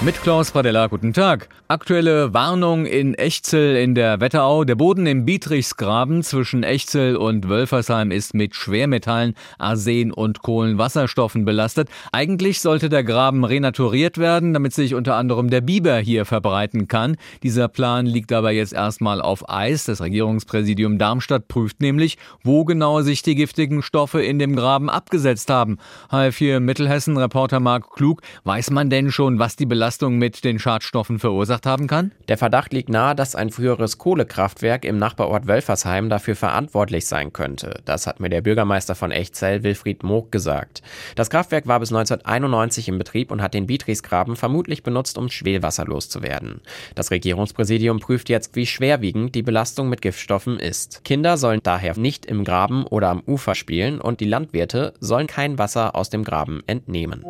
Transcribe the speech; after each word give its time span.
Mit 0.00 0.22
Klaus 0.22 0.52
Pradella, 0.52 0.86
guten 0.86 1.12
Tag. 1.12 1.48
Aktuelle 1.66 2.32
Warnung 2.32 2.86
in 2.86 3.14
Echzel 3.14 3.74
in 3.74 3.96
der 3.96 4.20
Wetterau. 4.20 4.62
Der 4.62 4.76
Boden 4.76 5.06
im 5.06 5.24
Bietrichsgraben 5.24 6.22
zwischen 6.22 6.62
Echzel 6.62 7.16
und 7.16 7.48
Wölfersheim 7.48 8.12
ist 8.12 8.32
mit 8.32 8.54
Schwermetallen, 8.54 9.34
Arsen 9.58 10.12
und 10.12 10.40
Kohlenwasserstoffen 10.40 11.44
belastet. 11.44 11.88
Eigentlich 12.12 12.60
sollte 12.60 12.88
der 12.88 13.02
Graben 13.02 13.44
renaturiert 13.44 14.18
werden, 14.18 14.54
damit 14.54 14.72
sich 14.72 14.94
unter 14.94 15.16
anderem 15.16 15.50
der 15.50 15.62
Biber 15.62 15.98
hier 15.98 16.24
verbreiten 16.24 16.86
kann. 16.86 17.16
Dieser 17.42 17.66
Plan 17.66 18.06
liegt 18.06 18.32
aber 18.32 18.52
jetzt 18.52 18.74
erstmal 18.74 19.20
auf 19.20 19.50
Eis. 19.50 19.84
Das 19.84 20.00
Regierungspräsidium 20.00 20.98
Darmstadt 20.98 21.48
prüft 21.48 21.80
nämlich, 21.80 22.18
wo 22.44 22.64
genau 22.64 23.02
sich 23.02 23.22
die 23.22 23.34
giftigen 23.34 23.82
Stoffe 23.82 24.22
in 24.22 24.38
dem 24.38 24.54
Graben 24.54 24.90
abgesetzt 24.90 25.50
haben. 25.50 25.78
H4 26.12 26.60
Mittelhessen 26.60 27.16
Reporter 27.16 27.58
Marc 27.58 27.90
Klug, 27.90 28.22
weiß 28.44 28.70
man 28.70 28.90
denn 28.90 29.10
schon, 29.10 29.40
was 29.40 29.56
die 29.56 29.66
Belastung 29.66 29.87
Belastung 29.88 30.18
mit 30.18 30.44
den 30.44 30.58
Schadstoffen 30.58 31.18
verursacht 31.18 31.64
haben 31.64 31.86
kann? 31.86 32.12
Der 32.28 32.36
Verdacht 32.36 32.74
liegt 32.74 32.90
nahe, 32.90 33.14
dass 33.14 33.34
ein 33.34 33.48
früheres 33.48 33.96
Kohlekraftwerk 33.96 34.84
im 34.84 34.98
Nachbarort 34.98 35.46
Wölfersheim 35.46 36.10
dafür 36.10 36.36
verantwortlich 36.36 37.06
sein 37.06 37.32
könnte. 37.32 37.80
Das 37.86 38.06
hat 38.06 38.20
mir 38.20 38.28
der 38.28 38.42
Bürgermeister 38.42 38.94
von 38.94 39.10
Echzell, 39.10 39.62
Wilfried 39.62 40.02
Moog, 40.02 40.30
gesagt. 40.30 40.82
Das 41.16 41.30
Kraftwerk 41.30 41.66
war 41.66 41.80
bis 41.80 41.90
1991 41.90 42.88
in 42.88 42.98
Betrieb 42.98 43.30
und 43.30 43.40
hat 43.40 43.54
den 43.54 43.66
Bietrichsgraben 43.66 44.36
vermutlich 44.36 44.82
benutzt, 44.82 45.16
um 45.16 45.30
Schwelwasser 45.30 45.86
loszuwerden. 45.86 46.60
Das 46.94 47.10
Regierungspräsidium 47.10 47.98
prüft 47.98 48.28
jetzt, 48.28 48.56
wie 48.56 48.66
schwerwiegend 48.66 49.34
die 49.34 49.42
Belastung 49.42 49.88
mit 49.88 50.02
Giftstoffen 50.02 50.60
ist. 50.60 51.02
Kinder 51.02 51.38
sollen 51.38 51.60
daher 51.62 51.96
nicht 51.96 52.26
im 52.26 52.44
Graben 52.44 52.84
oder 52.84 53.08
am 53.08 53.22
Ufer 53.26 53.54
spielen 53.54 54.02
und 54.02 54.20
die 54.20 54.28
Landwirte 54.28 54.92
sollen 55.00 55.28
kein 55.28 55.56
Wasser 55.56 55.94
aus 55.94 56.10
dem 56.10 56.24
Graben 56.24 56.62
entnehmen. 56.66 57.24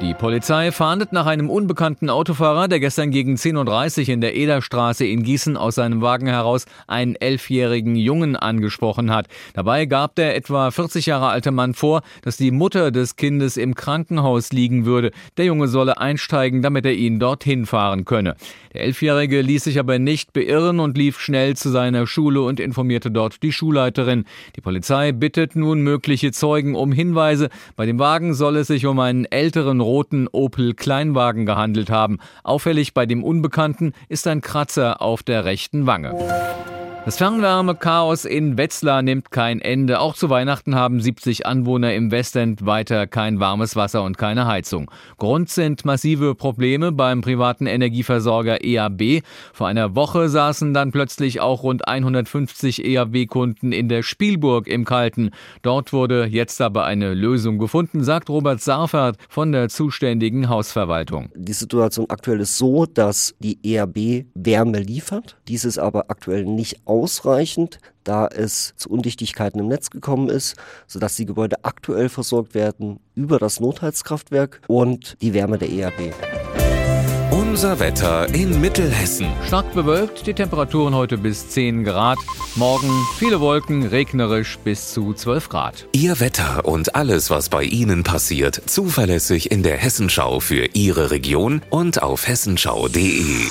Die 0.00 0.12
Polizei 0.12 0.72
fahndet 0.72 1.12
nach 1.12 1.26
einem 1.26 1.48
unbekannten 1.48 2.10
Autofahrer, 2.10 2.68
der 2.68 2.80
gestern 2.80 3.10
gegen 3.10 3.36
10.30 3.36 4.02
Uhr 4.02 4.08
in 4.14 4.20
der 4.20 4.34
Ederstraße 4.34 5.06
in 5.06 5.22
Gießen 5.22 5.56
aus 5.56 5.76
seinem 5.76 6.02
Wagen 6.02 6.26
heraus 6.26 6.66
einen 6.86 7.14
elfjährigen 7.14 7.96
Jungen 7.96 8.36
angesprochen 8.36 9.10
hat. 9.12 9.28
Dabei 9.54 9.86
gab 9.86 10.16
der 10.16 10.36
etwa 10.36 10.70
40 10.70 11.06
Jahre 11.06 11.28
alte 11.28 11.52
Mann 11.52 11.74
vor, 11.74 12.02
dass 12.22 12.36
die 12.36 12.50
Mutter 12.50 12.90
des 12.90 13.16
Kindes 13.16 13.56
im 13.56 13.74
Krankenhaus 13.74 14.52
liegen 14.52 14.84
würde. 14.84 15.12
Der 15.36 15.46
Junge 15.46 15.68
solle 15.68 15.98
einsteigen, 15.98 16.60
damit 16.60 16.84
er 16.84 16.94
ihn 16.94 17.18
dorthin 17.18 17.64
fahren 17.64 18.04
könne. 18.04 18.36
Der 18.74 18.82
Elfjährige 18.82 19.40
ließ 19.40 19.64
sich 19.64 19.78
aber 19.78 20.00
nicht 20.00 20.32
beirren 20.32 20.80
und 20.80 20.98
lief 20.98 21.20
schnell 21.20 21.56
zu 21.56 21.70
seiner 21.70 22.08
Schule 22.08 22.42
und 22.42 22.58
informierte 22.58 23.12
dort 23.12 23.44
die 23.44 23.52
Schulleiterin. 23.52 24.24
Die 24.56 24.60
Polizei 24.60 25.12
bittet 25.12 25.54
nun 25.54 25.82
mögliche 25.82 26.32
Zeugen 26.32 26.74
um 26.74 26.90
Hinweise. 26.90 27.50
Bei 27.76 27.86
dem 27.86 28.00
Wagen 28.00 28.34
soll 28.34 28.56
es 28.56 28.66
sich 28.66 28.84
um 28.86 28.98
einen 28.98 29.26
älteren 29.26 29.80
roten 29.84 30.26
Opel 30.32 30.74
Kleinwagen 30.74 31.46
gehandelt 31.46 31.90
haben. 31.90 32.18
Auffällig 32.42 32.94
bei 32.94 33.06
dem 33.06 33.22
Unbekannten 33.22 33.92
ist 34.08 34.26
ein 34.26 34.40
Kratzer 34.40 35.00
auf 35.00 35.22
der 35.22 35.44
rechten 35.44 35.86
Wange. 35.86 36.73
Das 37.04 37.18
Fernwärmechaos 37.18 38.24
in 38.24 38.56
Wetzlar 38.56 39.02
nimmt 39.02 39.30
kein 39.30 39.60
Ende. 39.60 40.00
Auch 40.00 40.14
zu 40.14 40.30
Weihnachten 40.30 40.74
haben 40.74 41.02
70 41.02 41.44
Anwohner 41.44 41.92
im 41.92 42.10
Westend 42.10 42.64
weiter 42.64 43.06
kein 43.06 43.40
warmes 43.40 43.76
Wasser 43.76 44.02
und 44.04 44.16
keine 44.16 44.46
Heizung. 44.46 44.90
Grund 45.18 45.50
sind 45.50 45.84
massive 45.84 46.34
Probleme 46.34 46.92
beim 46.92 47.20
privaten 47.20 47.66
Energieversorger 47.66 48.64
EAB. 48.64 49.22
Vor 49.52 49.66
einer 49.66 49.94
Woche 49.94 50.30
saßen 50.30 50.72
dann 50.72 50.92
plötzlich 50.92 51.42
auch 51.42 51.62
rund 51.62 51.86
150 51.86 52.82
EAB-Kunden 52.86 53.72
in 53.72 53.90
der 53.90 54.02
Spielburg 54.02 54.66
im 54.66 54.86
Kalten. 54.86 55.32
Dort 55.60 55.92
wurde 55.92 56.24
jetzt 56.24 56.62
aber 56.62 56.86
eine 56.86 57.12
Lösung 57.12 57.58
gefunden, 57.58 58.02
sagt 58.02 58.30
Robert 58.30 58.62
Sarfert 58.62 59.18
von 59.28 59.52
der 59.52 59.68
zuständigen 59.68 60.48
Hausverwaltung. 60.48 61.28
Die 61.34 61.52
Situation 61.52 62.06
aktuell 62.08 62.40
ist 62.40 62.56
so, 62.56 62.86
dass 62.86 63.34
die 63.40 63.58
EAB 63.62 64.24
Wärme 64.34 64.78
liefert. 64.78 65.36
Dies 65.48 65.66
ist 65.66 65.76
aber 65.76 66.06
aktuell 66.08 66.46
nicht 66.46 66.78
ausreichend, 66.94 67.78
da 68.04 68.26
es 68.26 68.74
zu 68.76 68.90
Undichtigkeiten 68.90 69.58
im 69.58 69.68
Netz 69.68 69.90
gekommen 69.90 70.28
ist, 70.28 70.56
sodass 70.86 71.16
die 71.16 71.26
Gebäude 71.26 71.64
aktuell 71.64 72.08
versorgt 72.08 72.54
werden 72.54 73.00
über 73.14 73.38
das 73.38 73.60
Notheizkraftwerk 73.60 74.60
und 74.68 75.16
die 75.20 75.34
Wärme 75.34 75.58
der 75.58 75.70
EAB. 75.70 76.12
Unser 77.30 77.78
Wetter 77.78 78.32
in 78.34 78.60
Mittelhessen. 78.60 79.26
Stark 79.46 79.72
bewölkt, 79.74 80.26
die 80.26 80.34
Temperaturen 80.34 80.94
heute 80.94 81.18
bis 81.18 81.50
10 81.50 81.84
Grad. 81.84 82.18
Morgen 82.56 82.90
viele 83.18 83.40
Wolken, 83.40 83.86
regnerisch 83.86 84.58
bis 84.58 84.92
zu 84.92 85.14
12 85.14 85.48
Grad. 85.48 85.88
Ihr 85.92 86.20
Wetter 86.20 86.64
und 86.64 86.94
alles, 86.94 87.30
was 87.30 87.48
bei 87.48 87.64
Ihnen 87.64 88.02
passiert, 88.02 88.60
zuverlässig 88.66 89.50
in 89.50 89.62
der 89.62 89.76
Hessenschau 89.76 90.40
für 90.40 90.68
Ihre 90.74 91.10
Region 91.10 91.62
und 91.70 92.02
auf 92.02 92.26
hessenschau.de. 92.26 93.48